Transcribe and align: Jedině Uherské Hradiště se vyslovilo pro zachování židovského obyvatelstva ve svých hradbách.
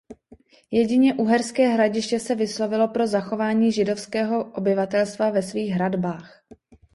Jedině 0.71 1.13
Uherské 1.13 1.67
Hradiště 1.67 2.19
se 2.19 2.35
vyslovilo 2.35 2.87
pro 2.87 3.07
zachování 3.07 3.71
židovského 3.71 4.51
obyvatelstva 4.53 5.29
ve 5.29 5.41
svých 5.43 5.71
hradbách. 5.71 6.43